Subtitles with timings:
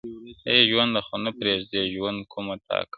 [0.47, 2.87] اې ژوند خو نه پرېږدمه، ژوند کومه تا کومه.